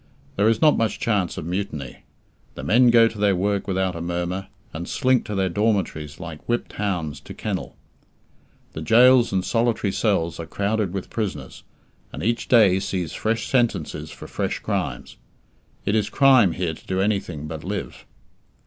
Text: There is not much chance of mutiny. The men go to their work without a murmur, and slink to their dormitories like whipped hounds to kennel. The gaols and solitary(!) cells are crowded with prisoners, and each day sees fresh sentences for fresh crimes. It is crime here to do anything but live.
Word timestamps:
There 0.35 0.49
is 0.49 0.63
not 0.63 0.79
much 0.79 0.99
chance 0.99 1.37
of 1.37 1.45
mutiny. 1.45 1.97
The 2.55 2.63
men 2.63 2.89
go 2.89 3.07
to 3.07 3.19
their 3.19 3.35
work 3.35 3.67
without 3.67 3.95
a 3.95 4.01
murmur, 4.01 4.47
and 4.73 4.87
slink 4.89 5.25
to 5.25 5.35
their 5.35 5.47
dormitories 5.47 6.19
like 6.19 6.43
whipped 6.49 6.73
hounds 6.73 7.19
to 7.19 7.35
kennel. 7.35 7.75
The 8.73 8.81
gaols 8.81 9.31
and 9.31 9.45
solitary(!) 9.45 9.91
cells 9.91 10.39
are 10.39 10.47
crowded 10.47 10.91
with 10.91 11.11
prisoners, 11.11 11.61
and 12.11 12.23
each 12.23 12.47
day 12.47 12.79
sees 12.79 13.13
fresh 13.13 13.45
sentences 13.45 14.09
for 14.09 14.25
fresh 14.27 14.57
crimes. 14.57 15.17
It 15.85 15.93
is 15.93 16.09
crime 16.09 16.53
here 16.53 16.73
to 16.73 16.87
do 16.87 16.99
anything 16.99 17.45
but 17.45 17.63
live. 17.63 18.07